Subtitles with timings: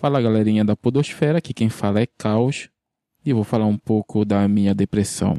[0.00, 2.70] Fala galerinha da Podosfera, aqui quem fala é Caos
[3.22, 5.36] e vou falar um pouco da minha depressão.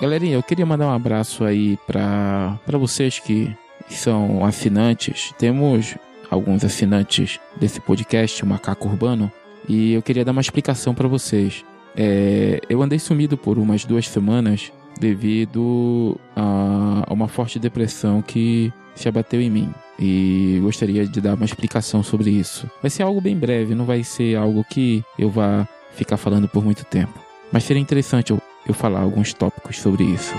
[0.00, 3.52] Galerinha, eu queria mandar um abraço aí para vocês que
[3.88, 5.32] são assinantes.
[5.36, 5.96] Temos
[6.30, 9.30] alguns assinantes desse podcast, Macaco Urbano,
[9.68, 11.64] e eu queria dar uma explicação para vocês.
[11.96, 14.70] É, eu andei sumido por umas duas semanas
[15.00, 19.74] devido a uma forte depressão que se abateu em mim.
[19.98, 22.70] E gostaria de dar uma explicação sobre isso.
[22.80, 26.64] Vai ser algo bem breve, não vai ser algo que eu vá ficar falando por
[26.64, 27.18] muito tempo.
[27.50, 30.34] Mas seria interessante eu eu falar alguns tópicos sobre isso.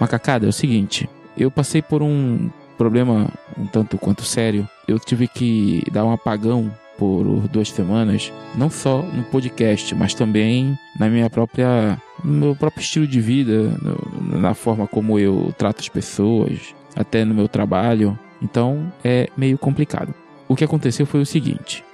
[0.00, 4.68] Macacada, é o seguinte, eu passei por um problema um tanto quanto sério.
[4.88, 10.78] Eu tive que dar um apagão por duas semanas, não só no podcast, mas também
[10.98, 15.80] na minha própria, no meu próprio estilo de vida, no, na forma como eu trato
[15.80, 18.18] as pessoas, até no meu trabalho.
[18.40, 20.14] Então é meio complicado.
[20.48, 21.84] O que aconteceu foi o seguinte: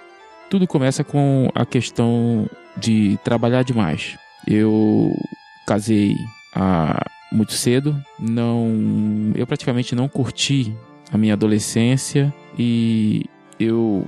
[0.50, 4.18] tudo começa com a questão de trabalhar demais.
[4.46, 5.16] Eu
[5.66, 6.16] casei
[7.32, 10.76] muito cedo, não, eu praticamente não curti
[11.12, 13.24] a minha adolescência e
[13.58, 14.04] eu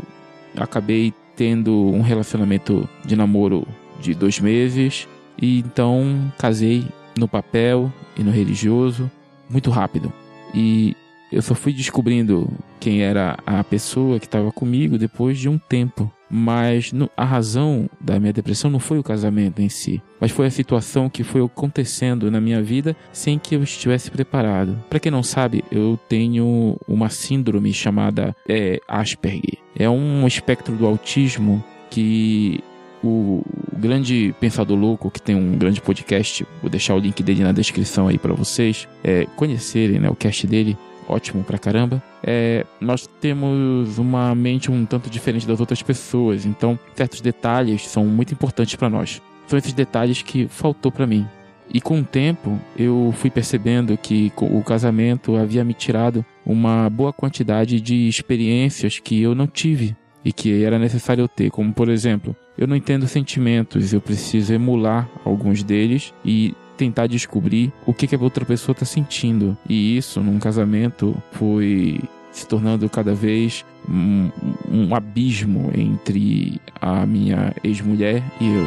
[0.57, 3.67] acabei tendo um relacionamento de namoro
[4.01, 5.07] de dois meses
[5.41, 6.85] e então casei
[7.17, 9.09] no papel e no religioso
[9.48, 10.13] muito rápido.
[10.53, 10.97] E
[11.31, 16.13] eu só fui descobrindo quem era a pessoa que estava comigo depois de um tempo.
[16.35, 20.51] Mas a razão da minha depressão não foi o casamento em si, mas foi a
[20.51, 24.83] situação que foi acontecendo na minha vida sem que eu estivesse preparado.
[24.89, 29.59] Para quem não sabe, eu tenho uma síndrome chamada é, Asperger.
[29.77, 32.64] É um espectro do autismo que
[33.05, 33.43] o,
[33.77, 38.09] grande pensador louco que tem um grande podcast, vou deixar o link dele na descrição
[38.09, 40.79] aí para vocês é, conhecerem né, o cast dele
[41.12, 46.78] ótimo pra caramba, é, nós temos uma mente um tanto diferente das outras pessoas, então
[46.95, 49.20] certos detalhes são muito importantes para nós.
[49.46, 51.27] São esses detalhes que faltou para mim.
[51.72, 57.12] E com o tempo eu fui percebendo que o casamento havia me tirado uma boa
[57.12, 61.89] quantidade de experiências que eu não tive e que era necessário eu ter, como por
[61.89, 68.06] exemplo, eu não entendo sentimentos, eu preciso emular alguns deles e tentar descobrir o que,
[68.06, 69.56] que a outra pessoa está sentindo.
[69.68, 72.00] E isso, num casamento, foi
[72.30, 74.30] se tornando cada vez um,
[74.70, 78.66] um abismo entre a minha ex-mulher e eu.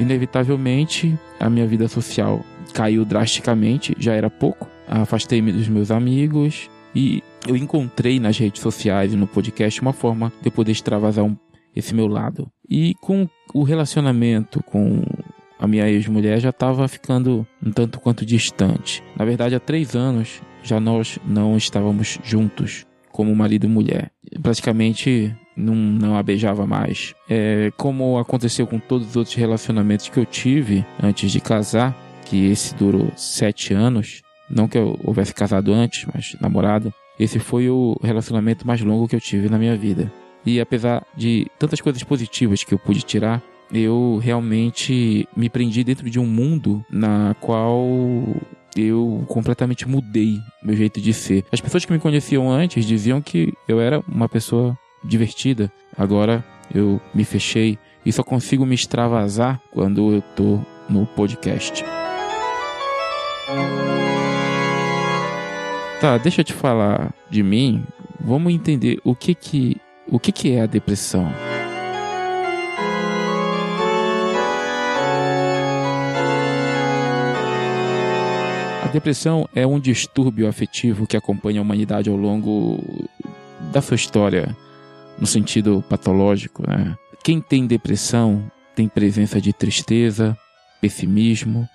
[0.00, 4.68] Inevitavelmente, a minha vida social caiu drasticamente, já era pouco.
[4.88, 10.32] Afastei-me dos meus amigos e eu encontrei nas redes sociais e no podcast uma forma
[10.40, 11.36] de eu poder extravasar um,
[11.76, 12.50] esse meu lado.
[12.68, 15.02] E com o relacionamento com
[15.58, 19.02] a minha ex-mulher já estava ficando um tanto quanto distante.
[19.16, 24.10] Na verdade, há três anos já nós não estávamos juntos como marido e mulher.
[24.42, 27.14] Praticamente não, não a beijava mais.
[27.28, 32.46] É, como aconteceu com todos os outros relacionamentos que eu tive antes de casar, que
[32.46, 34.22] esse durou sete anos.
[34.50, 36.92] Não que eu houvesse casado antes, mas namorado.
[37.18, 40.12] Esse foi o relacionamento mais longo que eu tive na minha vida.
[40.46, 43.42] E apesar de tantas coisas positivas que eu pude tirar,
[43.72, 47.84] eu realmente me prendi dentro de um mundo na qual
[48.76, 51.44] eu completamente mudei meu jeito de ser.
[51.50, 55.72] As pessoas que me conheciam antes diziam que eu era uma pessoa divertida.
[55.96, 61.84] Agora eu me fechei e só consigo me extravasar quando eu tô no podcast.
[66.00, 67.84] Tá, deixa eu te falar de mim.
[68.20, 69.76] Vamos entender o que que
[70.08, 71.26] o que, que é a depressão?
[78.84, 82.78] A depressão é um distúrbio afetivo que acompanha a humanidade ao longo
[83.72, 84.56] da sua história,
[85.18, 86.62] no sentido patológico.
[86.66, 86.96] Né?
[87.22, 90.36] Quem tem depressão tem presença de tristeza,
[90.80, 91.68] pessimismo,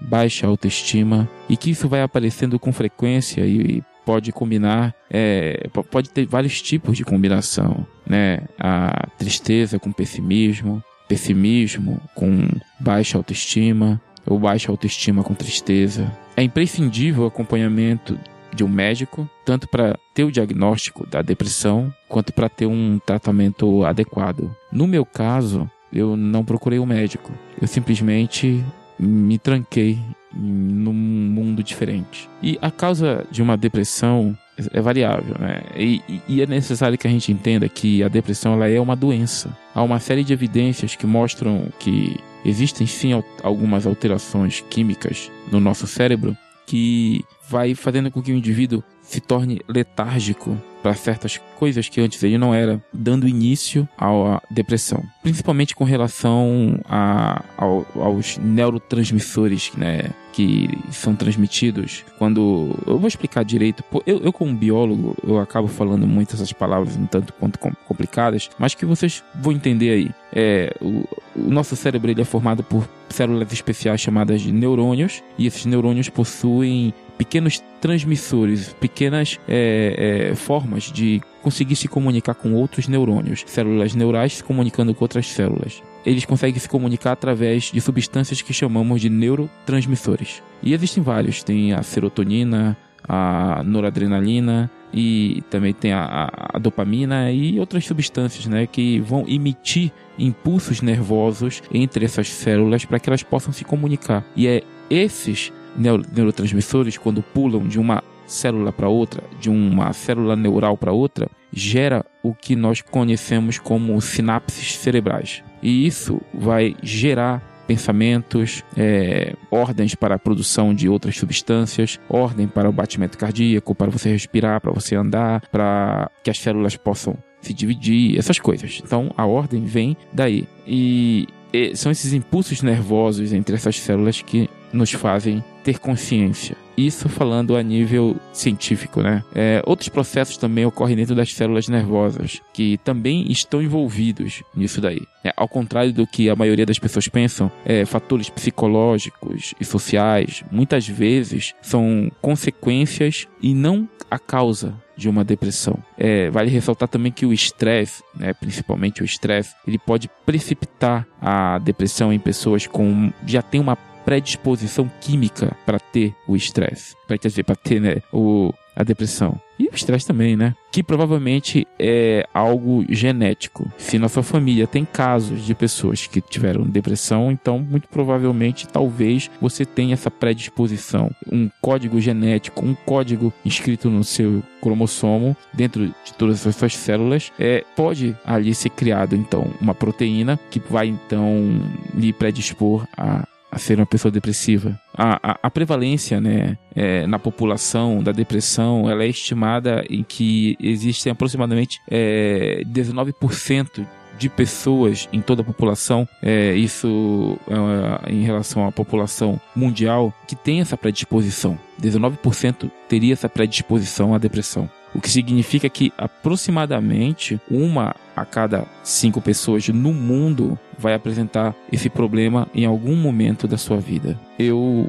[0.00, 6.24] baixa autoestima e que isso vai aparecendo com frequência e pode combinar, é, pode ter
[6.24, 8.38] vários tipos de combinação, né?
[8.58, 12.48] A tristeza com pessimismo, pessimismo, com
[12.80, 16.10] baixa autoestima, ou baixa autoestima com tristeza.
[16.34, 18.18] É imprescindível o acompanhamento
[18.54, 23.84] de um médico, tanto para ter o diagnóstico da depressão, quanto para ter um tratamento
[23.84, 24.50] adequado.
[24.72, 27.30] No meu caso, eu não procurei um médico.
[27.60, 28.64] Eu simplesmente
[28.98, 29.98] me tranquei
[30.34, 32.28] num mundo diferente.
[32.42, 34.36] E a causa de uma depressão
[34.72, 35.62] é variável, né?
[35.76, 39.56] E, e, é necessário que a gente entenda que a depressão ela é uma doença.
[39.74, 45.86] Há uma série de evidências que mostram que existem sim algumas alterações químicas no nosso
[45.86, 46.36] cérebro
[46.66, 52.22] que vai fazendo com que o indivíduo se torne letárgico para certas coisas que antes
[52.22, 55.02] ele não era, dando início à depressão.
[55.22, 62.76] Principalmente com relação a, ao, aos neurotransmissores né, que são transmitidos quando.
[62.86, 63.82] Eu vou explicar direito.
[64.06, 68.74] Eu, eu, como biólogo, eu acabo falando muito essas palavras um tanto quanto complicadas, mas
[68.74, 70.10] que vocês vão entender aí.
[70.32, 75.46] É, o, o nosso cérebro ele é formado por células especiais chamadas de neurônios, e
[75.46, 82.88] esses neurônios possuem pequenos transmissores, pequenas é, é, formas de conseguir se comunicar com outros
[82.88, 85.82] neurônios, células neurais se comunicando com outras células.
[86.06, 90.42] Eles conseguem se comunicar através de substâncias que chamamos de neurotransmissores.
[90.62, 92.76] E existem vários: tem a serotonina,
[93.06, 99.92] a noradrenalina e também tem a, a, dopamina e outras substâncias né, que vão emitir
[100.18, 104.24] impulsos nervosos entre essas células para que elas possam se comunicar.
[104.34, 110.76] E é esses neurotransmissores, quando pulam de uma célula para outra, de uma célula neural
[110.76, 115.42] para outra, gera o que nós conhecemos como sinapses cerebrais.
[115.62, 122.68] E isso vai gerar pensamentos, é, ordens para a produção de outras substâncias, ordem para
[122.68, 127.52] o batimento cardíaco, para você respirar, para você andar, para que as células possam se
[127.52, 128.80] dividir, essas coisas.
[128.82, 130.48] Então a ordem vem daí.
[130.66, 131.28] E
[131.74, 136.56] são esses impulsos nervosos entre essas células que nos fazem ter consciência.
[136.78, 139.22] Isso falando a nível científico, né?
[139.34, 145.02] É, outros processos também ocorrem dentro das células nervosas, que também estão envolvidos nisso daí.
[145.22, 150.42] É, ao contrário do que a maioria das pessoas pensam, é, fatores psicológicos e sociais
[150.50, 155.78] muitas vezes são consequências e não a causa de uma depressão.
[155.98, 161.58] É, vale ressaltar também que o estresse, né, principalmente o estresse, ele pode precipitar a
[161.58, 163.76] depressão em pessoas com já tem uma
[164.08, 169.38] predisposição química para ter o estresse, para dizer, para ter né, o, a depressão.
[169.58, 170.54] E o estresse também, né?
[170.72, 173.70] Que provavelmente é algo genético.
[173.76, 179.30] Se na sua família tem casos de pessoas que tiveram depressão, então muito provavelmente talvez
[179.42, 181.10] você tenha essa predisposição.
[181.30, 187.30] Um código genético, um código inscrito no seu cromossomo, dentro de todas as suas células,
[187.38, 191.60] é, pode ali ser criado então uma proteína que vai então
[191.94, 194.78] lhe predispor a a ser uma pessoa depressiva.
[194.94, 200.56] A, a, a prevalência né, é, na população da depressão ela é estimada em que
[200.60, 203.86] existem aproximadamente é, 19%
[204.18, 210.34] de pessoas em toda a população, é, isso é, em relação à população mundial, que
[210.34, 211.58] tem essa predisposição.
[211.80, 219.20] 19% teria essa predisposição à depressão o que significa que aproximadamente uma a cada cinco
[219.20, 224.18] pessoas no mundo vai apresentar esse problema em algum momento da sua vida.
[224.38, 224.88] Eu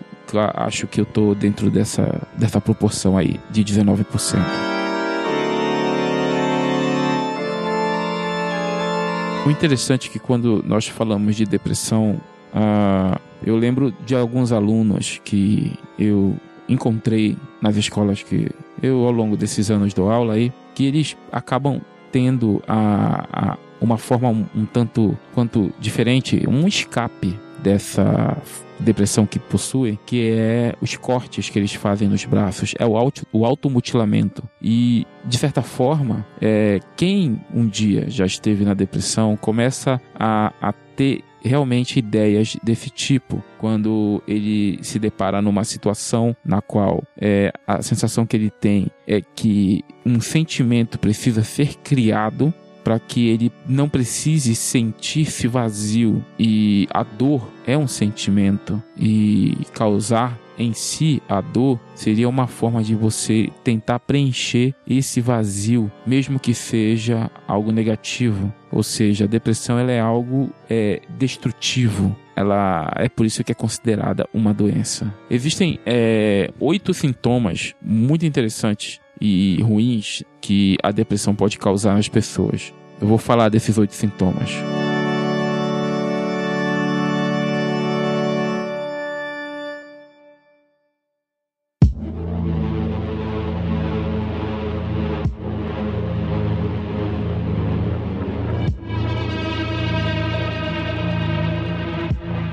[0.56, 4.40] acho que eu tô dentro dessa, dessa proporção aí, de 19%.
[9.45, 12.21] O interessante é que quando nós falamos de depressão,
[12.54, 16.35] uh, eu lembro de alguns alunos que eu
[16.69, 18.49] encontrei nas escolas que
[18.81, 23.97] eu, ao longo desses anos dou aula aí, que eles acabam tendo a, a uma
[23.97, 28.38] forma um, um, tanto quanto diferente, um escape dessa
[28.80, 33.26] depressão que possui, que é os cortes que eles fazem nos braços, é o, auto,
[33.31, 34.44] o automutilamento.
[34.61, 40.73] E, de certa forma, é, quem um dia já esteve na depressão começa a, a
[40.99, 47.81] ter realmente ideias desse tipo quando ele se depara numa situação na qual é, a
[47.81, 52.53] sensação que ele tem é que um sentimento precisa ser criado
[52.83, 56.25] para que ele não precise sentir-se vazio.
[56.37, 62.83] E a dor é um sentimento e causar em si a dor seria uma forma
[62.83, 68.54] de você tentar preencher esse vazio, mesmo que seja algo negativo.
[68.71, 72.16] Ou seja, a depressão ela é algo é, destrutivo.
[72.35, 75.13] Ela é por isso que é considerada uma doença.
[75.30, 82.73] Existem é, oito sintomas muito interessantes e ruins que a depressão pode causar nas pessoas.
[83.01, 84.51] Eu vou falar desses oito sintomas.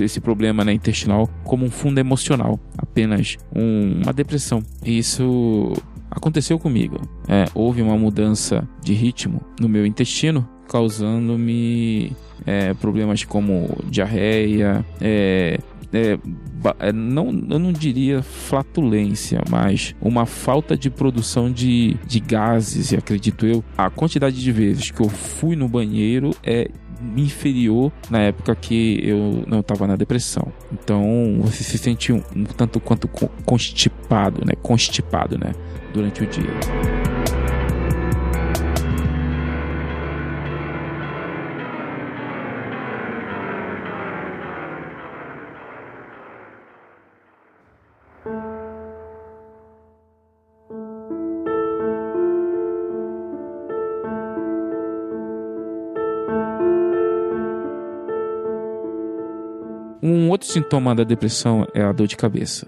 [0.00, 4.62] esse problema né, intestinal como um fundo emocional, apenas um, uma depressão.
[4.84, 5.72] Isso
[6.10, 7.00] aconteceu comigo.
[7.26, 12.12] É, houve uma mudança de ritmo no meu intestino, causando-me
[12.46, 15.58] é, problemas como diarreia, é,
[15.92, 16.18] é,
[16.78, 22.96] é, não, eu não diria flatulência, mas uma falta de produção de, de gases, e
[22.96, 26.70] acredito eu, a quantidade de vezes que eu fui no banheiro é
[27.16, 30.52] inferior na época que eu não estava na depressão.
[30.72, 33.08] Então você se sente um, um tanto quanto
[33.44, 34.52] constipado, né?
[34.62, 35.52] Constipado, né?
[35.92, 36.91] Durante o dia.
[60.32, 62.66] Outro sintoma da depressão é a dor de cabeça.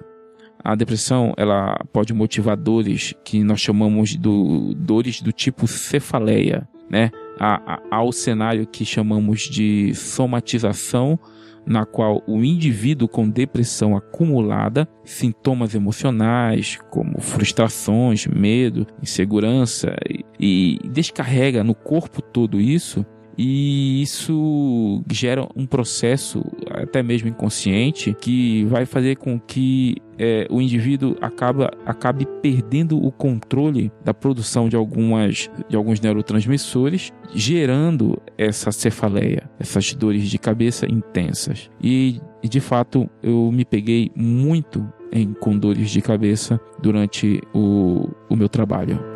[0.63, 7.11] A depressão ela pode motivar dores que nós chamamos de dores do tipo cefaleia, né?
[7.41, 11.19] Há, há o cenário que chamamos de somatização,
[11.67, 19.97] na qual o indivíduo com depressão acumulada, sintomas emocionais como frustrações, medo, insegurança
[20.39, 23.05] e, e descarrega no corpo todo isso
[23.37, 30.61] e isso gera um processo, até mesmo inconsciente, que vai fazer com que é, o
[30.61, 38.71] indivíduo acaba, acabe perdendo o controle da produção de, algumas, de alguns neurotransmissores, gerando essa
[38.71, 41.71] cefaleia, essas dores de cabeça intensas.
[41.83, 48.37] E, de fato, eu me peguei muito em, com dores de cabeça durante o, o
[48.37, 49.14] meu trabalho.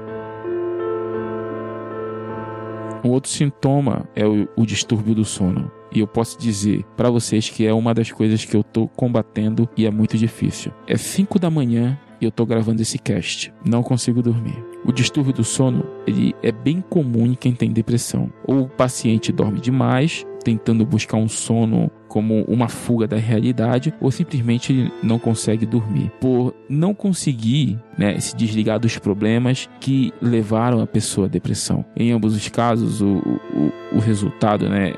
[3.08, 5.72] Um outro sintoma é o, o distúrbio do sono.
[5.90, 9.66] E eu posso dizer para vocês que é uma das coisas que eu tô combatendo
[9.74, 10.70] e é muito difícil.
[10.86, 13.50] É 5 da manhã e eu tô gravando esse cast.
[13.64, 14.62] Não consigo dormir.
[14.84, 18.30] O distúrbio do sono, ele é bem comum em quem tem depressão.
[18.46, 24.10] Ou o paciente dorme demais, tentando buscar um sono como uma fuga da realidade ou
[24.10, 30.86] simplesmente não consegue dormir por não conseguir né, se desligar dos problemas que levaram a
[30.86, 31.84] pessoa à depressão.
[31.94, 34.94] Em ambos os casos, o, o, o resultado né,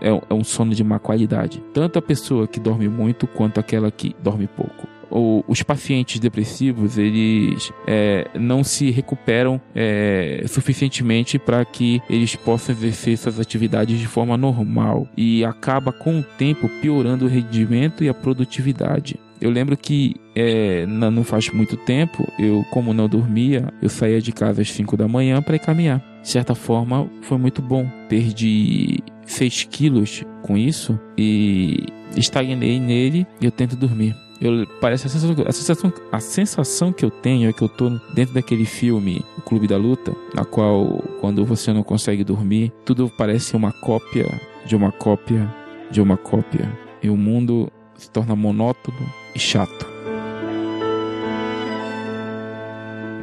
[0.00, 1.60] é, é um sono de má qualidade.
[1.74, 7.72] Tanto a pessoa que dorme muito quanto aquela que dorme pouco os pacientes depressivos eles
[7.86, 14.36] é, não se recuperam é, suficientemente para que eles possam exercer essas atividades de forma
[14.36, 19.18] normal e acaba com o tempo piorando o rendimento e a produtividade.
[19.40, 24.30] Eu lembro que é, não faz muito tempo, eu, como não dormia, eu saía de
[24.30, 26.00] casa às 5 da manhã para ir caminhar.
[26.22, 27.84] De certa forma, foi muito bom.
[28.08, 34.14] Perdi 6 quilos com isso e estagnei nele e eu tento dormir.
[34.42, 37.88] Eu, parece a sensação, a sensação, a sensação que eu tenho é que eu tô
[38.12, 43.08] dentro daquele filme, O Clube da Luta, na qual, quando você não consegue dormir, tudo
[43.16, 44.26] parece uma cópia
[44.66, 45.48] de uma cópia
[45.92, 46.76] de uma cópia.
[47.00, 48.98] E o mundo se torna monótono
[49.32, 49.86] e chato.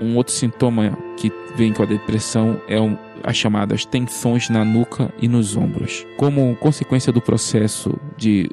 [0.02, 5.14] Um outro sintoma que vem com a depressão é um, as chamadas tensões na nuca
[5.22, 6.06] e nos ombros.
[6.16, 8.50] Como consequência do processo de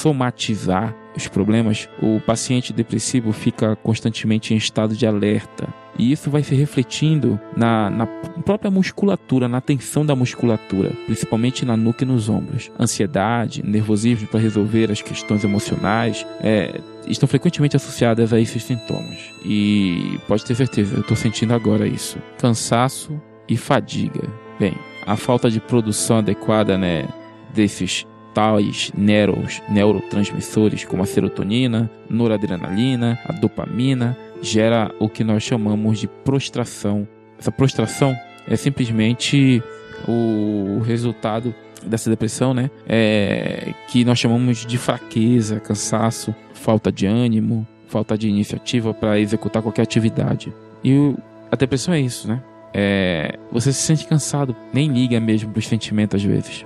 [0.00, 5.68] somatizar os problemas, o paciente depressivo fica constantemente em estado de alerta.
[5.98, 11.76] E isso vai se refletindo na, na, própria musculatura, na tensão da musculatura, principalmente na
[11.76, 12.70] nuca e nos ombros.
[12.78, 19.18] Ansiedade, nervosismo para resolver as questões emocionais é, estão frequentemente associadas a esses sintomas.
[19.44, 22.18] E pode ter certeza, eu estou sentindo agora isso.
[22.38, 24.26] Cansaço e fadiga.
[24.58, 24.74] Bem,
[25.06, 27.06] a falta de produção adequada né,
[27.52, 35.98] desses tais neuros, neurotransmissores como a serotonina, noradrenalina, a dopamina, gera o que nós chamamos
[35.98, 37.06] de prostração.
[37.38, 38.16] Essa prostração
[38.48, 39.62] é simplesmente
[40.08, 42.70] o resultado dessa depressão, né?
[42.88, 49.62] É, que nós chamamos de fraqueza, cansaço, falta de ânimo, falta de iniciativa para executar
[49.62, 50.52] qualquer atividade.
[50.84, 51.14] E
[51.50, 52.42] a depressão é isso, né?
[52.72, 56.64] É, você se sente cansado, nem liga mesmo para os sentimentos às vezes.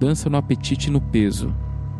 [0.00, 1.54] Mudança no apetite e no peso.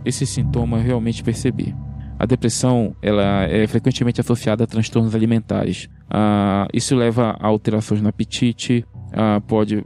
[0.06, 1.74] Esse sintoma eu realmente percebi.
[2.18, 5.88] A depressão ela é frequentemente associada a transtornos alimentares.
[6.08, 9.84] Ah, isso leva a alterações no apetite, ah, pode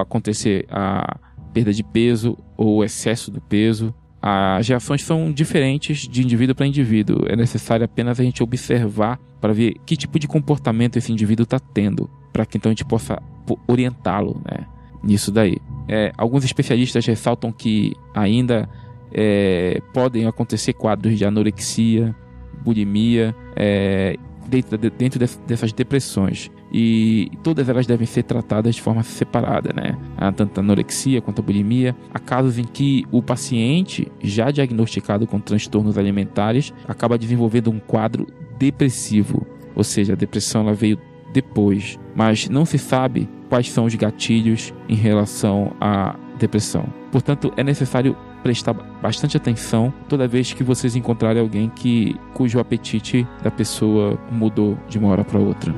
[0.00, 1.18] acontecer a
[1.52, 3.92] perda de peso ou excesso do peso.
[4.22, 7.24] As reações são diferentes de indivíduo para indivíduo.
[7.28, 11.58] É necessário apenas a gente observar para ver que tipo de comportamento esse indivíduo está
[11.58, 13.20] tendo, para que então a gente possa
[13.66, 14.64] orientá-lo né,
[15.02, 15.56] nisso daí.
[15.88, 18.68] É, alguns especialistas ressaltam que ainda
[19.12, 22.14] é, podem acontecer quadros de anorexia,
[22.62, 26.50] bulimia, é, dentro, dentro dessas depressões.
[26.70, 29.96] E todas elas devem ser tratadas de forma separada, né?
[30.36, 31.96] Tanto a anorexia quanto a bulimia.
[32.12, 38.26] Há casos em que o paciente, já diagnosticado com transtornos alimentares, acaba desenvolvendo um quadro
[38.58, 39.46] depressivo.
[39.74, 40.98] Ou seja, a depressão ela veio
[41.32, 46.86] depois, mas não se sabe quais são os gatilhos em relação à depressão.
[47.10, 53.26] Portanto, é necessário prestar bastante atenção toda vez que vocês encontrarem alguém que cujo apetite
[53.42, 55.74] da pessoa mudou de uma hora para outra.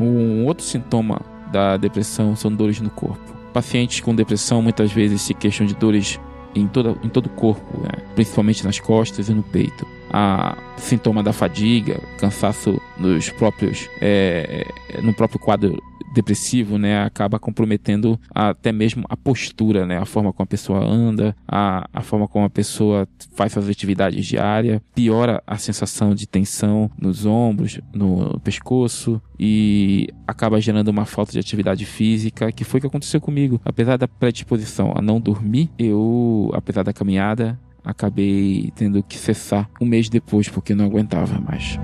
[0.00, 3.32] Um outro sintoma da depressão são dores no corpo.
[3.52, 6.18] Pacientes com depressão muitas vezes se queixam de dores
[6.54, 8.02] em, toda, em todo o corpo, né?
[8.14, 9.86] principalmente nas costas e no peito.
[10.12, 14.66] A sintoma da fadiga, cansaço nos próprios, é,
[15.02, 15.80] no próprio quadro
[16.12, 21.34] depressivo, né, acaba comprometendo até mesmo a postura, né, a forma como a pessoa anda,
[21.48, 26.90] a, a forma como a pessoa faz suas atividades diárias, piora a sensação de tensão
[27.00, 32.80] nos ombros, no pescoço e acaba gerando uma falta de atividade física, que foi o
[32.82, 33.60] que aconteceu comigo.
[33.64, 39.86] Apesar da predisposição a não dormir, eu, apesar da caminhada, acabei tendo que cessar um
[39.86, 41.78] mês depois porque não aguentava mais.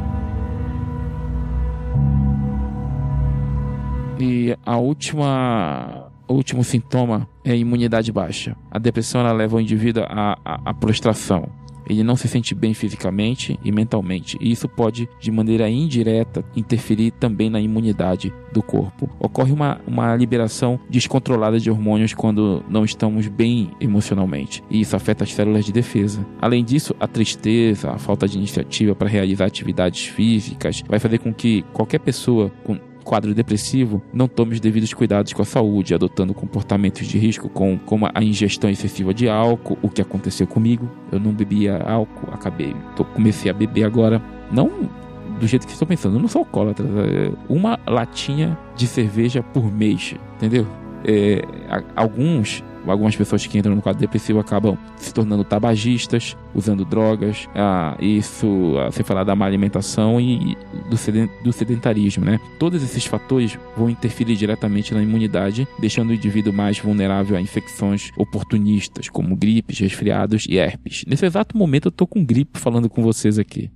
[4.20, 8.56] E a última, o último sintoma é a imunidade baixa.
[8.70, 11.48] A depressão leva o indivíduo à, à, à prostração.
[11.88, 17.12] Ele não se sente bem fisicamente e mentalmente, e isso pode, de maneira indireta, interferir
[17.12, 19.08] também na imunidade do corpo.
[19.18, 25.24] Ocorre uma, uma liberação descontrolada de hormônios quando não estamos bem emocionalmente, e isso afeta
[25.24, 26.26] as células de defesa.
[26.40, 31.32] Além disso, a tristeza, a falta de iniciativa para realizar atividades físicas vai fazer com
[31.32, 36.34] que qualquer pessoa com quadro depressivo, não tome os devidos cuidados com a saúde, adotando
[36.34, 40.86] comportamentos de risco com, como a ingestão excessiva de álcool, o que aconteceu comigo.
[41.10, 44.20] Eu não bebia álcool, acabei, tô, comecei a beber agora.
[44.52, 44.90] Não
[45.40, 46.84] do jeito que estou pensando, eu não sou alcoólatra.
[46.86, 50.66] É uma latinha de cerveja por mês, entendeu?
[51.02, 51.42] É,
[51.96, 57.96] alguns algumas pessoas que entram no quadro depressivo acabam se tornando tabagistas, usando drogas, ah,
[58.00, 60.56] isso ah, sem falar da má alimentação e
[61.42, 62.40] do sedentarismo, né?
[62.58, 68.10] Todos esses fatores vão interferir diretamente na imunidade, deixando o indivíduo mais vulnerável a infecções
[68.16, 71.04] oportunistas, como gripes, resfriados e herpes.
[71.06, 73.70] Nesse exato momento eu tô com gripe falando com vocês aqui.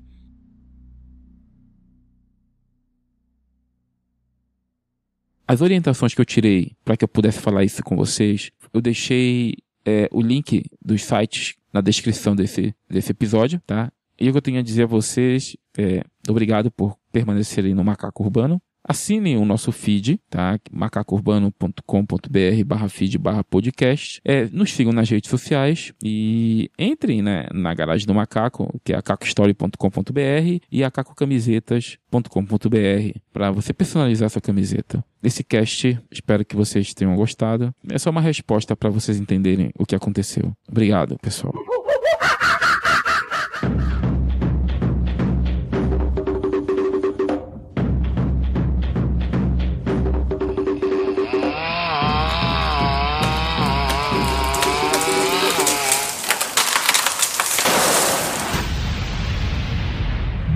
[5.46, 9.54] As orientações que eu tirei para que eu pudesse falar isso com vocês eu deixei
[9.84, 13.90] é, o link dos sites na descrição desse, desse episódio, tá?
[14.18, 18.22] E o que eu tenho a dizer a vocês é obrigado por permanecerem no Macaco
[18.22, 18.60] Urbano.
[18.84, 20.58] Assinem o nosso feed, tá?
[20.70, 24.20] macacourbano.com.br barra feed barra podcast.
[24.24, 28.96] É, nos sigam nas redes sociais e entrem né, na garagem do macaco, que é
[28.96, 35.04] acacostory.com.br e acacocamisetas.com.br para você personalizar sua camiseta.
[35.22, 37.72] Esse cast, espero que vocês tenham gostado.
[37.88, 40.52] É só uma resposta para vocês entenderem o que aconteceu.
[40.68, 41.54] Obrigado, pessoal.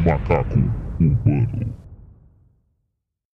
[0.07, 0.61] Macaco
[0.99, 1.76] Humano.